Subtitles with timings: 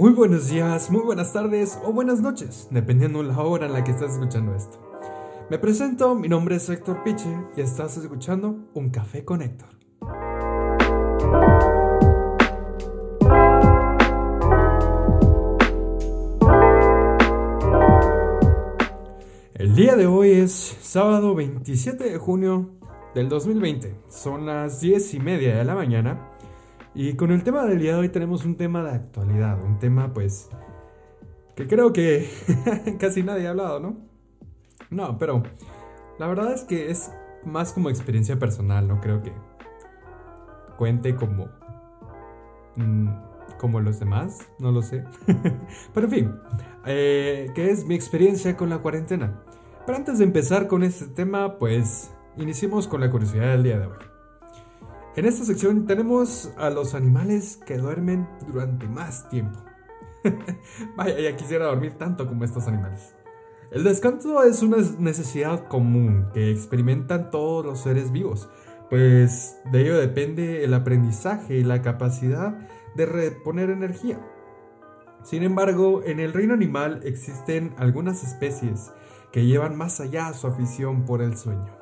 [0.00, 3.90] Muy buenos días, muy buenas tardes o buenas noches, dependiendo la hora en la que
[3.90, 4.80] estás escuchando esto.
[5.50, 9.68] Me presento, mi nombre es Héctor Piche y estás escuchando Un Café con Héctor.
[19.52, 22.70] El día de hoy es sábado 27 de junio
[23.14, 23.96] del 2020.
[24.08, 26.29] Son las 10 y media de la mañana
[26.94, 30.12] y con el tema del día de hoy tenemos un tema de actualidad, un tema
[30.12, 30.48] pues
[31.54, 32.28] que creo que
[32.98, 33.96] casi nadie ha hablado, ¿no?
[34.90, 35.42] No, pero
[36.18, 37.12] la verdad es que es
[37.44, 39.32] más como experiencia personal, no creo que
[40.76, 41.48] cuente como
[42.76, 43.08] mm,
[43.58, 45.04] como los demás, no lo sé.
[45.94, 46.34] pero en fin,
[46.86, 49.42] eh, ¿qué es mi experiencia con la cuarentena?
[49.86, 53.86] Pero antes de empezar con este tema, pues iniciemos con la curiosidad del día de
[53.86, 54.09] hoy.
[55.16, 59.58] En esta sección tenemos a los animales que duermen durante más tiempo.
[60.96, 63.16] Vaya, ya quisiera dormir tanto como estos animales.
[63.72, 68.48] El descanso es una necesidad común que experimentan todos los seres vivos,
[68.88, 72.56] pues de ello depende el aprendizaje y la capacidad
[72.94, 74.20] de reponer energía.
[75.24, 78.92] Sin embargo, en el reino animal existen algunas especies
[79.32, 81.79] que llevan más allá su afición por el sueño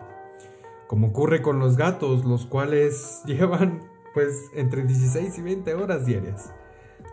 [0.89, 3.83] como ocurre con los gatos, los cuales llevan
[4.15, 6.53] pues entre 16 y 20 horas diarias.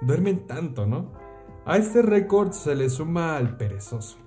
[0.02, 1.12] Duermen tanto, ¿no?
[1.66, 4.18] A este récord se le suma al perezoso.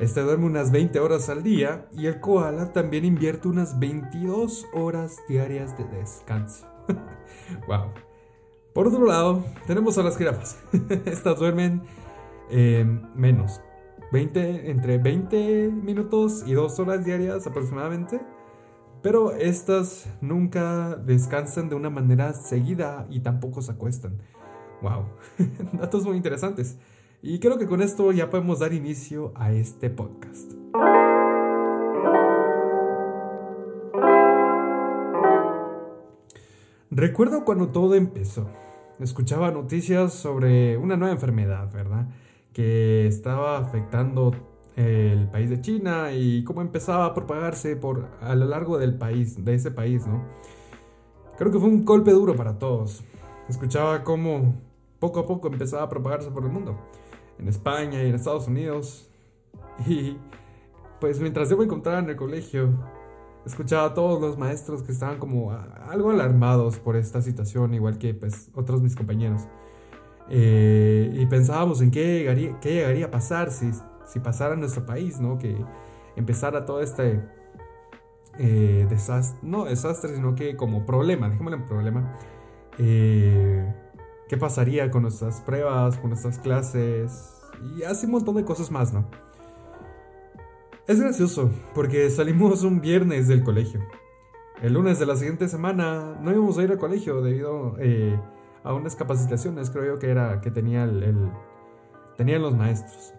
[0.00, 5.16] Este duerme unas 20 horas al día y el koala también invierte unas 22 horas
[5.26, 6.66] diarias de descanso.
[7.66, 7.92] wow.
[8.74, 10.58] Por otro lado, tenemos a las jirafas.
[11.06, 11.82] Estas duermen
[12.50, 13.62] eh, menos.
[14.12, 18.20] 20, entre 20 minutos y 2 horas diarias aproximadamente.
[19.06, 24.18] Pero estas nunca descansan de una manera seguida y tampoco se acuestan.
[24.82, 25.04] ¡Wow!
[25.74, 26.76] Datos muy interesantes.
[27.22, 30.54] Y creo que con esto ya podemos dar inicio a este podcast.
[36.90, 38.50] Recuerdo cuando todo empezó.
[38.98, 42.08] Escuchaba noticias sobre una nueva enfermedad, ¿verdad?
[42.52, 48.44] Que estaba afectando el país de China y cómo empezaba a propagarse por a lo
[48.46, 50.24] largo del país, de ese país, ¿no?
[51.38, 53.02] Creo que fue un golpe duro para todos.
[53.48, 54.54] Escuchaba cómo
[54.98, 56.78] poco a poco empezaba a propagarse por el mundo,
[57.38, 59.08] en España y en Estados Unidos.
[59.86, 60.16] Y
[61.00, 62.70] pues mientras yo me encontraba en el colegio,
[63.44, 68.14] escuchaba a todos los maestros que estaban como algo alarmados por esta situación, igual que
[68.14, 69.42] pues otros mis compañeros.
[70.30, 73.70] Eh, y pensábamos en qué llegaría, qué llegaría a pasar si
[74.06, 75.38] si pasara en nuestro país, ¿no?
[75.38, 75.56] Que
[76.16, 77.20] empezara todo este
[78.38, 82.14] eh, desastre, no desastre, sino que como problema, dejémoslo en problema.
[82.78, 83.74] Eh,
[84.28, 87.34] ¿Qué pasaría con nuestras pruebas, con nuestras clases?
[87.76, 89.08] Y así un montón de cosas más, ¿no?
[90.86, 93.80] Es gracioso, porque salimos un viernes del colegio.
[94.62, 98.18] El lunes de la siguiente semana no íbamos a ir al colegio debido eh,
[98.64, 101.30] a unas capacitaciones, creo yo que era que tenía el,
[102.16, 103.14] tenían los maestros.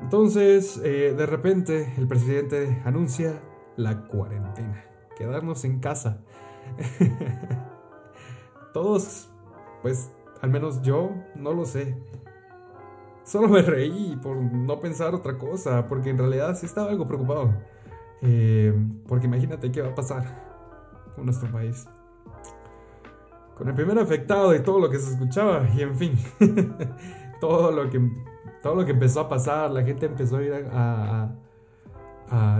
[0.00, 3.42] Entonces, eh, de repente, el presidente anuncia
[3.76, 4.84] la cuarentena,
[5.16, 6.20] quedarnos en casa.
[8.72, 9.28] Todos,
[9.82, 10.10] pues,
[10.40, 11.96] al menos yo, no lo sé.
[13.24, 17.54] Solo me reí por no pensar otra cosa, porque en realidad sí estaba algo preocupado.
[18.22, 18.72] Eh,
[19.06, 20.24] porque imagínate qué va a pasar
[21.14, 21.86] con nuestro país.
[23.56, 26.14] Con el primer afectado y todo lo que se escuchaba, y en fin,
[27.40, 27.98] todo lo que
[28.62, 31.34] todo lo que empezó a pasar, la gente empezó a ir a,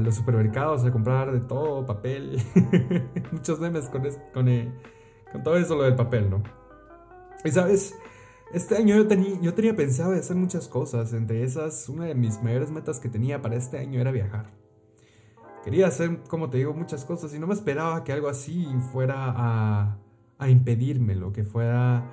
[0.01, 2.41] los supermercados a comprar de todo, papel,
[3.33, 4.73] muchos memes con, con, eh,
[5.31, 6.43] con, todo eso lo del papel, ¿no?
[7.45, 7.95] Y sabes,
[8.55, 12.43] este año yo, tenía yo tenía pensado hacer muchas cosas, entre esas, una de mis
[12.43, 14.47] mayores metas que tenía para este año era viajar.
[15.65, 19.35] Quería hacer, como te digo, muchas cosas y no me esperaba que algo así fuera
[19.37, 19.99] a,
[20.39, 22.11] a impedirme, lo que fuera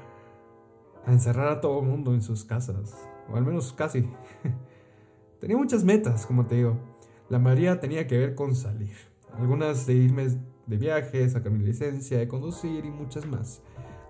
[1.06, 4.10] a encerrar a todo el mundo en sus casas o al menos casi.
[5.40, 6.78] tenía muchas metas, como te digo.
[7.30, 8.96] La mayoría tenía que ver con salir.
[9.34, 10.28] Algunas de irme
[10.68, 13.62] de viaje, sacar mi licencia de conducir y muchas más.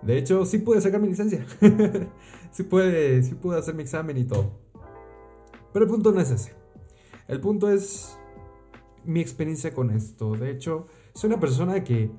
[0.02, 1.44] De hecho, sí pude sacar mi licencia.
[2.50, 4.52] sí, pude, sí pude hacer mi examen y todo.
[5.72, 6.52] Pero el punto no es ese.
[7.28, 8.16] El punto es
[9.04, 10.36] mi experiencia con esto.
[10.36, 12.10] De hecho, soy una persona que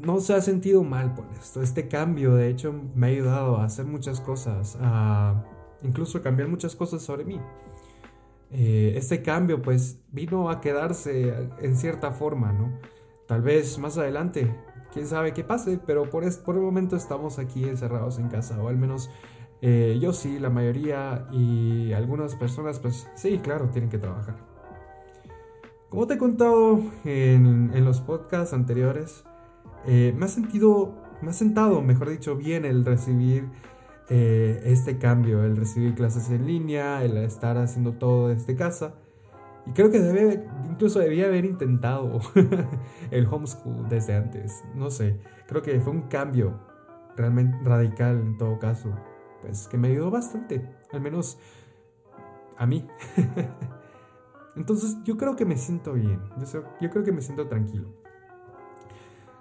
[0.00, 1.62] no se ha sentido mal por esto.
[1.62, 5.44] Este cambio, de hecho, me ha ayudado a hacer muchas cosas, a
[5.86, 7.40] incluso cambiar muchas cosas sobre mí.
[8.50, 12.78] Eh, este cambio pues vino a quedarse en cierta forma, ¿no?
[13.26, 14.54] Tal vez más adelante
[14.92, 18.68] quién sabe qué pase, pero por, por el momento estamos aquí encerrados en casa, o
[18.68, 19.10] al menos
[19.60, 24.36] eh, yo sí, la mayoría y algunas personas, pues sí, claro, tienen que trabajar.
[25.90, 29.24] Como te he contado en, en los podcasts anteriores,
[29.86, 33.48] eh, me ha sentido, me ha sentado, mejor dicho, bien el recibir
[34.08, 38.94] eh, este cambio, el recibir clases en línea, el estar haciendo todo desde casa.
[39.66, 39.98] Y creo que
[40.70, 42.20] incluso debía haber intentado
[43.10, 44.62] el homeschool desde antes.
[44.74, 45.18] No sé,
[45.48, 46.60] creo que fue un cambio
[47.16, 48.90] realmente radical en todo caso.
[49.42, 51.38] Pues que me ayudó bastante, al menos
[52.56, 52.86] a mí.
[54.56, 56.20] Entonces yo creo que me siento bien,
[56.80, 57.88] yo creo que me siento tranquilo.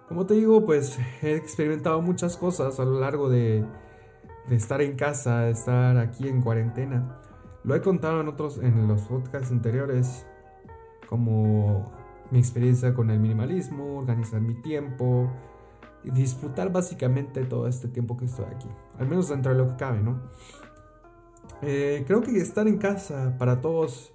[0.09, 3.65] Como te digo, pues he experimentado muchas cosas a lo largo de,
[4.47, 7.21] de estar en casa, de estar aquí en cuarentena.
[7.63, 10.25] Lo he contado en otros, en los podcasts anteriores,
[11.07, 11.91] como
[12.31, 15.31] mi experiencia con el minimalismo, organizar mi tiempo
[16.03, 18.69] y disfrutar básicamente todo este tiempo que estoy aquí,
[18.99, 20.21] al menos dentro de lo que cabe, ¿no?
[21.61, 24.13] Eh, creo que estar en casa para todos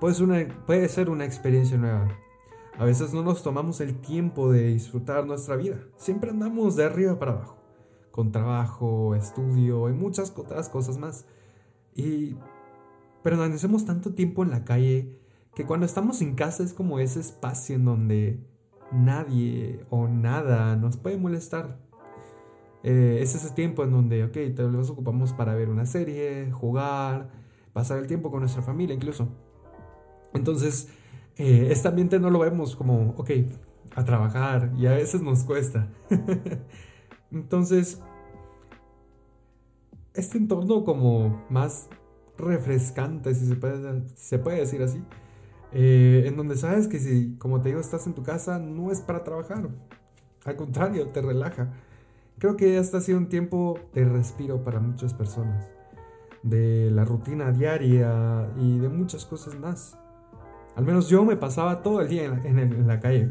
[0.00, 2.08] puede una, puede ser una experiencia nueva.
[2.78, 7.18] A veces no nos tomamos el tiempo de disfrutar nuestra vida, siempre andamos de arriba
[7.18, 7.61] para abajo,
[8.12, 11.24] con trabajo, estudio y muchas otras cosas más.
[11.96, 12.36] Y
[13.24, 15.18] permanecemos tanto tiempo en la calle
[15.54, 18.40] que cuando estamos en casa es como ese espacio en donde
[18.92, 21.78] nadie o nada nos puede molestar.
[22.84, 27.30] Eh, es ese tiempo en donde, ok, te los ocupamos para ver una serie, jugar,
[27.72, 29.28] pasar el tiempo con nuestra familia incluso.
[30.34, 30.88] Entonces,
[31.36, 33.30] eh, este ambiente no lo vemos como, ok,
[33.94, 35.88] a trabajar y a veces nos cuesta.
[37.32, 38.00] Entonces,
[40.14, 41.88] este entorno como más
[42.38, 45.02] refrescante, si se puede, se puede decir así.
[45.72, 49.00] Eh, en donde sabes que si, como te digo, estás en tu casa, no es
[49.00, 49.68] para trabajar.
[50.44, 51.72] Al contrario, te relaja.
[52.38, 55.72] Creo que este ha sido un tiempo de respiro para muchas personas.
[56.42, 59.96] De la rutina diaria y de muchas cosas más.
[60.74, 63.30] Al menos yo me pasaba todo el día en la, calle.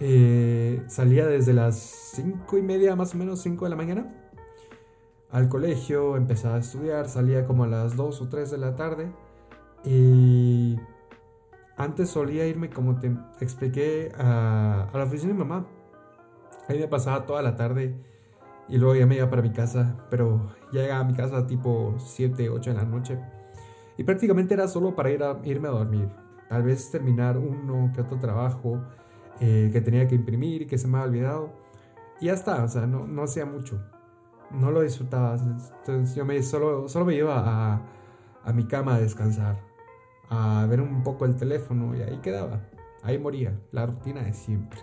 [0.00, 1.76] Eh, salía desde las
[2.14, 4.22] 5 y media, más o menos 5 de la mañana
[5.32, 9.10] al colegio, empezaba a estudiar, salía como a las 2 o 3 de la tarde
[9.82, 10.78] y
[11.76, 15.66] antes solía irme, como te expliqué, a, la oficina de mi mamá.
[16.68, 17.96] Ahí me pasaba toda la tarde
[18.68, 22.50] y luego ya me iba para mi casa, pero llegaba a mi casa tipo 7,
[22.50, 23.18] 8 de la noche
[23.96, 26.10] y prácticamente era solo para ir a, irme a dormir.
[26.50, 28.82] Tal vez terminar uno que otro trabajo
[29.40, 31.52] eh, que tenía que imprimir y que se me había olvidado.
[32.20, 33.80] Y ya está, o sea, no, no hacía mucho
[34.52, 35.34] no lo disfrutaba.
[35.34, 37.82] Entonces yo me, solo, solo me iba a,
[38.44, 39.56] a mi cama a descansar,
[40.28, 42.60] a ver un poco el teléfono y ahí quedaba.
[43.02, 44.80] Ahí moría, la rutina de siempre.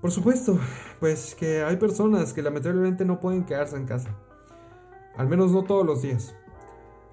[0.00, 0.58] Por supuesto,
[1.00, 4.10] pues que hay personas que lamentablemente no pueden quedarse en casa.
[5.16, 6.34] Al menos no todos los días.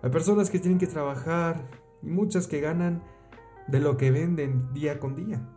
[0.02, 1.64] Hay personas que tienen que trabajar
[2.02, 3.02] y muchas que ganan
[3.68, 5.48] de lo que venden día con día.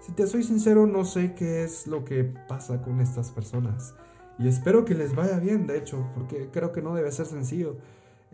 [0.00, 3.94] Si te soy sincero, no sé qué es lo que pasa con estas personas.
[4.38, 7.78] Y espero que les vaya bien, de hecho, porque creo que no debe ser sencillo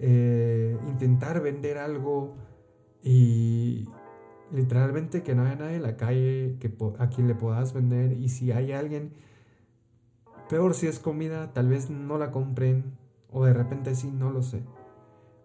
[0.03, 2.35] eh, intentar vender algo
[3.03, 3.87] y
[4.51, 6.57] literalmente que no haya nadie en la calle
[6.99, 8.13] a quien le puedas vender.
[8.13, 9.13] Y si hay alguien,
[10.49, 12.97] peor si es comida, tal vez no la compren
[13.31, 14.63] o de repente sí, no lo sé.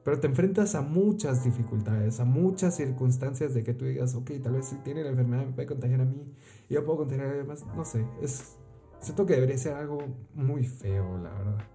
[0.06, 4.54] Pero te enfrentas a muchas dificultades, a muchas circunstancias de que tú digas, ok, tal
[4.54, 6.32] vez si tiene la enfermedad me puede contagiar a mí
[6.70, 7.66] y yo puedo contagiar a alguien más.
[7.76, 8.56] No sé, es,
[9.00, 10.04] siento que debería ser algo
[10.36, 11.68] muy feo, la verdad.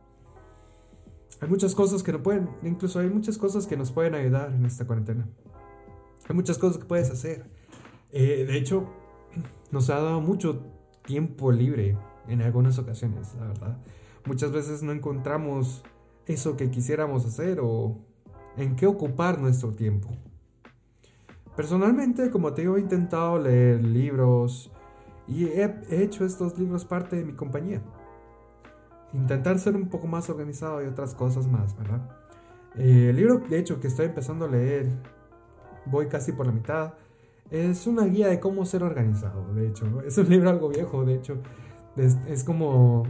[1.41, 4.65] Hay muchas cosas que no pueden, incluso hay muchas cosas que nos pueden ayudar en
[4.65, 5.29] esta cuarentena.
[6.29, 7.51] Hay muchas cosas que puedes hacer.
[8.13, 8.87] Eh, de hecho,
[9.73, 10.63] nos ha dado mucho
[11.05, 13.79] tiempo libre en algunas ocasiones, la verdad.
[14.25, 15.83] Muchas veces no encontramos
[16.27, 17.99] eso que quisiéramos hacer o
[18.57, 20.09] en qué ocupar nuestro tiempo.
[21.57, 24.71] Personalmente, como te digo, he intentado leer libros
[25.27, 27.83] y he hecho estos libros parte de mi compañía.
[29.13, 32.01] Intentar ser un poco más organizado y otras cosas más, ¿verdad?
[32.77, 34.89] Eh, el libro, de hecho, que estoy empezando a leer,
[35.87, 36.95] voy casi por la mitad,
[37.51, 39.87] es una guía de cómo ser organizado, de hecho.
[40.07, 41.39] Es un libro algo viejo, de hecho.
[41.97, 43.03] Es, es como,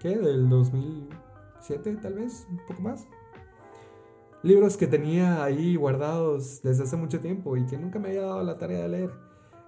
[0.00, 0.16] ¿qué?
[0.18, 3.06] Del 2007 tal vez, un poco más
[4.46, 8.42] libros que tenía ahí guardados desde hace mucho tiempo y que nunca me había dado
[8.44, 9.10] la tarea de leer.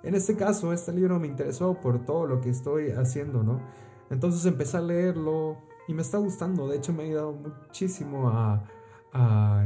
[0.05, 3.61] En este caso, este libro me interesó por todo lo que estoy haciendo, ¿no?
[4.09, 5.59] Entonces empecé a leerlo
[5.89, 6.69] y me está gustando.
[6.69, 8.65] De hecho, me ha ayudado muchísimo a,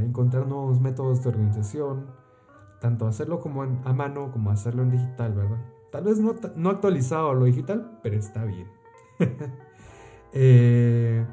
[0.01, 2.07] encontrar nuevos métodos de organización,
[2.81, 5.61] tanto hacerlo como a mano como hacerlo en digital, ¿verdad?
[5.91, 8.67] Tal vez no, no actualizado a lo digital, pero está bien.
[10.35, 11.23] Eh,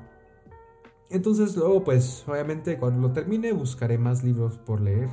[1.11, 5.09] entonces luego pues obviamente cuando lo termine buscaré más libros por leer.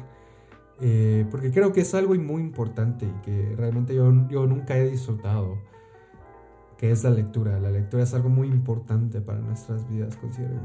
[0.80, 4.89] Eh, porque creo que es algo muy importante y que realmente yo, yo nunca he
[4.89, 5.58] disfrutado.
[6.77, 7.60] Que es la lectura.
[7.60, 10.62] La lectura es algo muy importante para nuestras vidas, considero.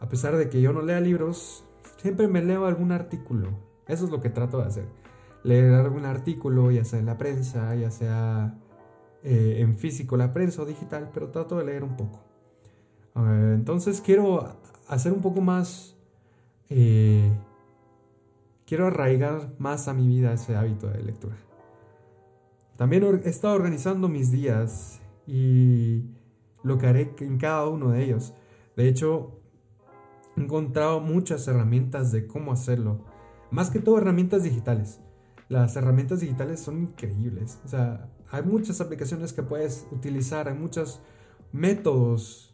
[0.00, 1.64] A pesar de que yo no lea libros,
[1.98, 3.50] siempre me leo algún artículo.
[3.86, 4.88] Eso es lo que trato de hacer.
[5.44, 8.58] Leer algún artículo, ya sea en la prensa, ya sea
[9.22, 12.29] eh, en físico, la prensa o digital, pero trato de leer un poco.
[13.14, 14.56] Entonces quiero
[14.88, 15.96] hacer un poco más...
[16.68, 17.30] Eh,
[18.66, 21.36] quiero arraigar más a mi vida ese hábito de lectura.
[22.76, 26.04] También he estado organizando mis días y
[26.62, 28.32] lo que haré en cada uno de ellos.
[28.76, 29.40] De hecho,
[30.36, 33.04] he encontrado muchas herramientas de cómo hacerlo.
[33.50, 35.00] Más que todo herramientas digitales.
[35.48, 37.58] Las herramientas digitales son increíbles.
[37.64, 41.00] O sea, hay muchas aplicaciones que puedes utilizar, hay muchos
[41.52, 42.49] métodos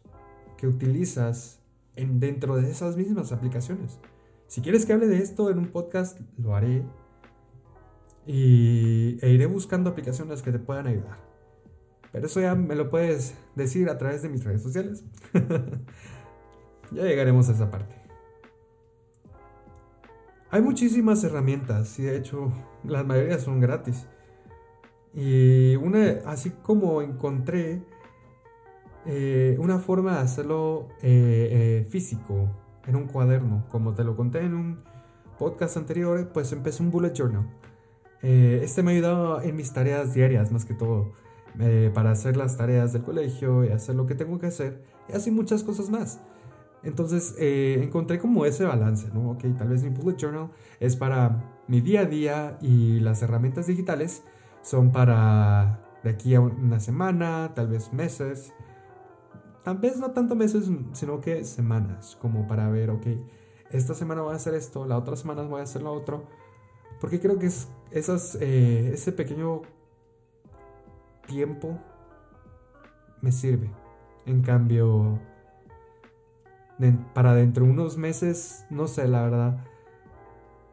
[0.56, 1.60] que utilizas
[1.94, 3.98] en, dentro de esas mismas aplicaciones.
[4.46, 6.84] Si quieres que hable de esto en un podcast, lo haré.
[8.26, 11.18] Y, e iré buscando aplicaciones que te puedan ayudar.
[12.12, 15.04] Pero eso ya me lo puedes decir a través de mis redes sociales.
[16.92, 17.94] ya llegaremos a esa parte.
[20.50, 22.52] Hay muchísimas herramientas y de hecho
[22.84, 24.06] la mayoría son gratis.
[25.12, 27.82] Y una, así como encontré
[29.06, 32.50] eh, una forma de hacerlo eh, eh, físico
[32.86, 34.78] en un cuaderno, como te lo conté en un
[35.38, 37.48] podcast anterior, pues empecé un bullet journal.
[38.22, 41.12] este me ha ayudado en mis tareas diarias, más que todo,
[41.94, 45.30] para hacer las tareas del colegio y hacer lo que tengo que hacer, y así
[45.30, 46.20] muchas cosas más.
[46.82, 49.32] Entonces encontré como ese balance, ¿no?
[49.32, 53.66] Ok, tal vez mi bullet journal es para mi día a día y las herramientas
[53.66, 54.22] digitales
[54.62, 58.52] son para de aquí a una semana, tal vez meses.
[59.66, 63.04] Tal vez no tanto meses, sino que semanas, como para ver, ok,
[63.72, 66.22] esta semana voy a hacer esto, la otra semana voy a hacer lo otro.
[67.00, 69.62] Porque creo que es esas, eh, ese pequeño
[71.26, 71.80] tiempo
[73.20, 73.68] me sirve.
[74.24, 75.18] En cambio,
[77.12, 79.64] para dentro de unos meses, no sé, la verdad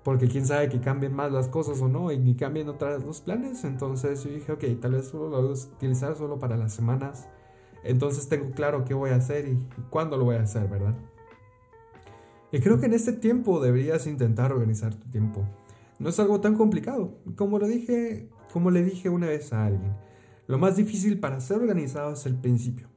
[0.03, 3.21] porque quién sabe que cambien más las cosas o no y ni cambien otras los
[3.21, 3.63] planes.
[3.63, 7.27] Entonces yo dije, ok, tal vez solo lo voy a utilizar solo para las semanas.
[7.84, 10.96] Entonces tengo claro qué voy a hacer y, cuándo lo voy a hacer, ¿verdad?
[12.52, 15.44] Y creo que en este tiempo deberías intentar organizar tu tiempo.
[16.00, 17.18] No es algo tan complicado.
[17.36, 19.94] Como lo dije, como le dije una vez a alguien,
[20.48, 22.88] lo más difícil para ser organizado es el principio.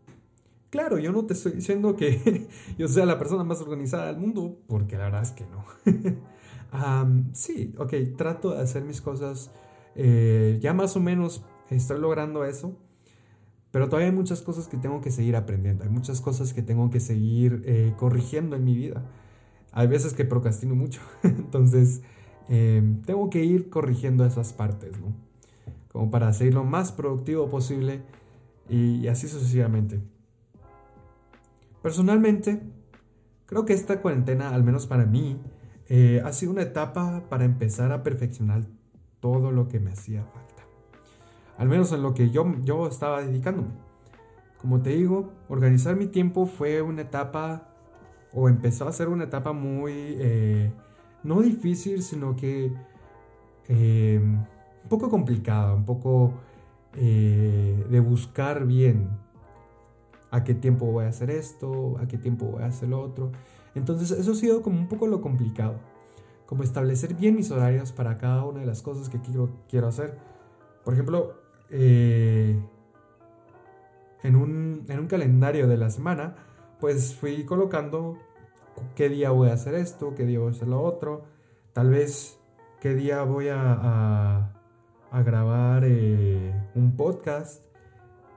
[0.71, 4.59] Claro, yo no te estoy diciendo que yo sea la persona más organizada del mundo,
[4.67, 5.65] porque la verdad es que no.
[7.33, 9.51] sí, ok, trato de hacer mis cosas.
[9.95, 12.77] Eh, ya más o menos estoy logrando eso.
[13.77, 15.85] Pero todavía hay muchas cosas que tengo que seguir aprendiendo.
[15.85, 19.05] Hay muchas cosas que tengo que seguir eh, corrigiendo en mi vida.
[19.71, 21.03] Hay veces que procrastino mucho.
[21.23, 22.01] Entonces,
[22.49, 25.15] em, tengo que ir corrigiendo esas partes, ¿no?
[25.93, 28.01] Como para ser lo más productivo posible
[28.71, 30.01] y así sucesivamente.
[31.83, 32.63] Personalmente,
[33.45, 35.39] creo que esta cuarentena, al menos para mí,
[35.91, 38.65] eh, ha sido una etapa para empezar a perfeccionar
[39.21, 40.56] todo lo que me hacía falta.
[41.59, 43.69] Al menos en lo que yo, yo estaba dedicándome.
[44.61, 47.69] Como te digo, organizar mi tiempo fue una etapa,
[48.33, 50.73] o empezó a ser una etapa muy, eh,
[51.23, 52.73] no difícil, sino que
[53.69, 56.35] eh, un poco complicada, un poco
[56.95, 59.11] de buscar bien
[60.31, 63.33] a qué tiempo voy a hacer esto, a qué tiempo voy a hacer lo otro.
[63.75, 65.77] Entonces eso ha sido como un poco lo complicado,
[66.47, 70.19] como establecer bien mis horarios para cada una de las cosas que quiero, quiero hacer.
[70.85, 71.35] Por ejemplo,
[71.71, 72.59] eh,
[74.23, 76.37] en, un, en un calendario de la semana,
[76.81, 78.19] pues fui colocando
[78.95, 81.25] qué día voy a hacer esto, qué día voy a hacer lo otro,
[81.73, 82.39] tal vez
[82.81, 84.53] qué día voy a,
[85.11, 87.65] a, grabar eh, un podcast,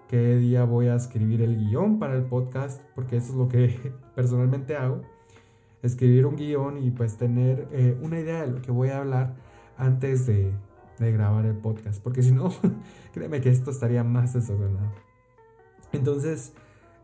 [0.08, 3.94] qué día voy a escribir el guion para el podcast, porque eso es lo que
[4.16, 5.02] personalmente hago.
[5.82, 9.36] Escribir un guion y pues tener eh, una idea de lo que voy a hablar
[9.78, 10.54] antes de,
[11.00, 12.02] grabar el podcast.
[12.02, 12.54] Porque si no,
[13.14, 14.92] créeme que esto estaría más desordenado.
[15.92, 16.54] Entonces,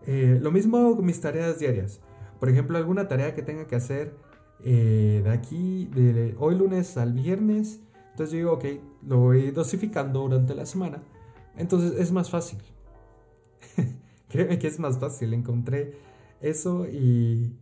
[0.06, 2.00] eh, lo mismo con mis tareas diarias.
[2.40, 4.14] Por ejemplo, alguna tarea que tenga que hacer
[4.64, 7.80] eh, de aquí, de hoy lunes al viernes.
[8.12, 8.66] Entonces yo digo, ok,
[9.08, 11.02] lo voy dosificando durante la semana.
[11.58, 12.60] Entonces es más fácil.
[14.30, 15.34] Créeme que es más fácil.
[15.34, 15.98] Encontré
[16.42, 17.54] eso y,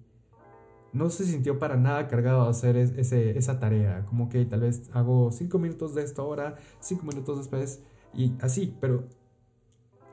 [0.94, 4.06] no se sintió para nada cargado a hacer ese, esa tarea.
[4.06, 7.82] Como que tal vez hago cinco minutos de esto ahora, cinco minutos después
[8.14, 9.06] y así, pero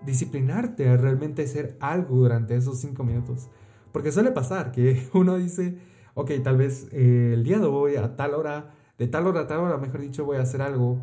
[0.05, 3.49] disciplinarte a realmente hacer algo durante esos cinco minutos.
[3.93, 5.77] Porque suele pasar que uno dice,
[6.15, 9.47] ok, tal vez eh, el día de hoy a tal hora, de tal hora a
[9.47, 10.99] tal hora, mejor dicho, voy a hacer algo,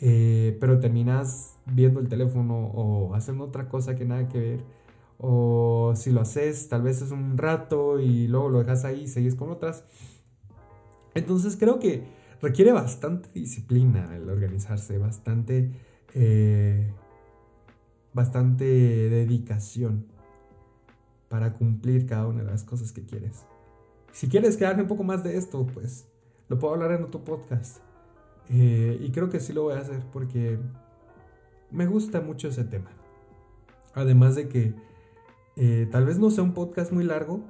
[0.00, 4.64] eh, pero terminas viendo el teléfono o haciendo otra cosa que nada que ver.
[5.22, 9.08] O si lo haces, tal vez es un rato y luego lo dejas ahí y
[9.08, 9.84] seguís con otras.
[11.14, 12.04] Entonces creo que
[12.40, 15.70] requiere bastante disciplina el organizarse, bastante,
[16.14, 16.90] eh,
[18.14, 20.06] bastante dedicación
[21.28, 23.44] para cumplir cada una de las cosas que quieres.
[24.12, 26.06] Si quieres quedarme un poco más de esto, pues
[26.48, 27.78] lo puedo hablar en otro podcast.
[28.48, 30.58] Eh, y creo que sí lo voy a hacer porque
[31.70, 32.90] me gusta mucho ese tema.
[33.94, 34.74] Además de que
[35.56, 37.40] eh, tal vez no sea un podcast muy largo,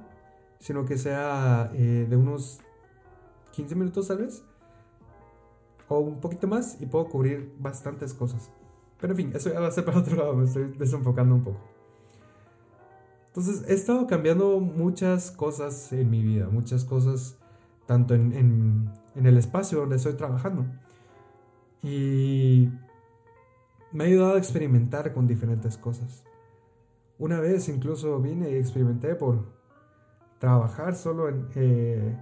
[0.59, 2.61] sino que sea eh, de unos
[3.53, 4.43] 15 minutos tal vez,
[5.87, 8.51] o un poquito más, y puedo cubrir bastantes cosas.
[8.99, 11.43] Pero en fin, eso ya va a ser para otro lado, me estoy desenfocando un
[11.43, 11.59] poco.
[13.27, 17.37] Entonces he estado cambiando muchas cosas en mi vida, muchas cosas
[17.85, 20.65] tanto en, el espacio donde estoy trabajando.
[21.81, 22.69] Y
[23.91, 26.23] me ha ayudado a experimentar con diferentes cosas.
[27.21, 29.45] Una vez incluso vine y experimenté por
[30.39, 32.17] trabajar solo eh,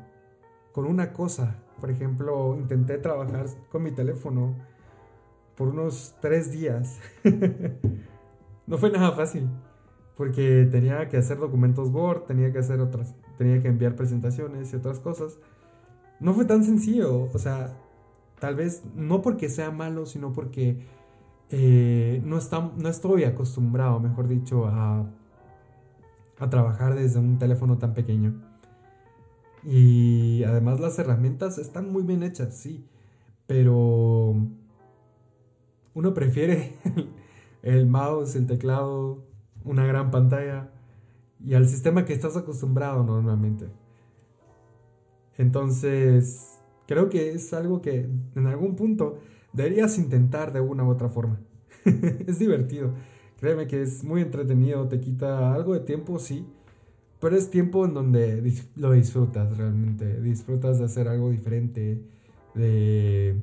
[0.74, 1.64] con una cosa.
[1.80, 4.58] Por ejemplo, intenté trabajar con mi teléfono
[5.56, 7.00] por unos tres días.
[8.68, 9.48] no fue nada fácil
[10.18, 14.76] porque tenía que hacer documentos Word, tenía que hacer otras, tenía que enviar presentaciones y
[14.76, 15.40] otras cosas.
[16.20, 17.74] No fue tan sencillo, o sea,
[18.38, 20.86] tal vez no porque sea malo, sino porque
[21.52, 25.06] eh, no, está, no estoy acostumbrado, mejor dicho, a,
[26.38, 28.42] a trabajar desde un teléfono tan pequeño.
[29.64, 32.86] Y además las herramientas están muy bien hechas, sí,
[33.46, 34.36] pero
[35.94, 36.76] uno prefiere
[37.64, 39.24] el mouse, el teclado,
[39.66, 40.70] una gran pantalla
[41.44, 43.68] y al sistema que estás acostumbrado normalmente.
[45.38, 49.20] Entonces, creo que es algo que en algún punto
[49.54, 51.40] deberías intentar de una u otra forma.
[51.86, 52.94] es divertido.
[53.40, 56.46] Créeme que es muy entretenido, te quita algo de tiempo, sí,
[57.22, 60.22] pero es tiempo en donde lo disfrutas realmente.
[60.22, 62.02] Disfrutas de hacer algo diferente,
[62.54, 63.42] de...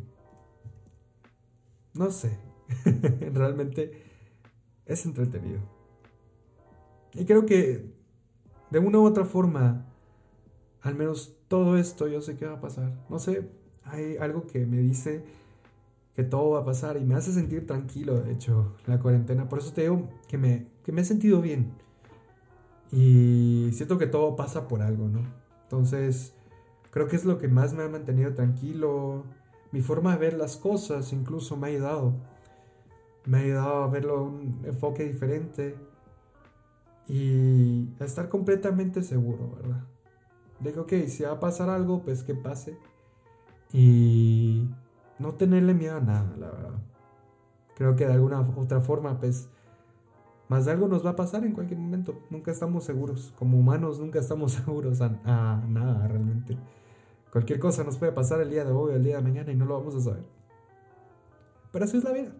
[1.94, 2.38] No sé,
[3.32, 4.02] realmente
[4.84, 5.60] es entretenido.
[7.14, 7.90] Y creo que
[8.70, 9.86] de una u otra forma,
[10.82, 12.92] al menos todo esto yo sé que va a pasar.
[13.08, 13.48] No sé,
[13.84, 15.24] hay algo que me dice
[16.16, 19.50] que todo va a pasar y me hace sentir tranquilo, de hecho, la cuarentena.
[19.50, 21.74] Por eso te digo que me, que me he sentido bien.
[22.90, 25.20] Y siento que todo pasa por algo, ¿no?
[25.64, 26.32] Entonces,
[26.90, 29.24] creo que es lo que más me ha mantenido tranquilo.
[29.72, 32.14] Mi forma de ver las cosas incluso me ha ayudado.
[33.26, 35.76] Me ha ayudado a verlo un enfoque diferente
[37.08, 39.84] y estar completamente seguro, ¿verdad?
[40.60, 42.78] Digo, ok, si va a pasar algo, pues que pase.
[43.72, 44.70] Y
[45.36, 46.78] tenerle miedo a nada, la verdad.
[47.76, 49.48] Creo que de alguna otra forma, pues,
[50.48, 52.20] más de algo nos va a pasar en cualquier momento.
[52.30, 53.32] Nunca estamos seguros.
[53.38, 55.08] Como humanos, nunca estamos seguros a,
[55.68, 56.56] nada realmente.
[57.30, 59.66] Cualquier cosa nos puede pasar el día de hoy, el día de mañana y no
[59.66, 60.24] lo vamos a saber.
[61.72, 62.32] Pero así es la vida.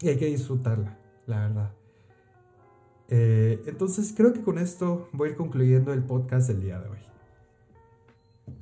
[0.00, 1.70] Y hay que disfrutarla, la verdad.
[3.08, 6.88] Eh, entonces creo que con esto voy a ir concluyendo el podcast del día de
[6.88, 6.98] hoy.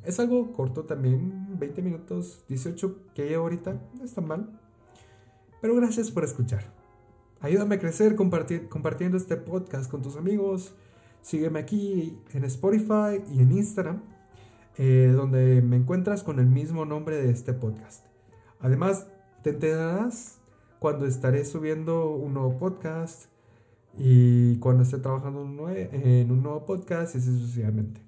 [0.05, 4.61] Es algo corto también, 20 minutos, 18 que ahorita, no es tan mal.
[5.61, 6.65] Pero gracias por escuchar.
[7.41, 10.75] Ayúdame a crecer compartiendo este podcast con tus amigos.
[11.23, 14.03] Sígueme aquí en Spotify y en Instagram,
[14.77, 18.07] eh, donde me encuentras con el mismo nombre de este podcast.
[18.61, 19.07] Además,
[19.43, 20.39] te enterarás
[20.79, 23.27] cuando estaré subiendo un nuevo podcast
[23.97, 28.08] y cuando esté trabajando en un nuevo podcast y así sucesivamente.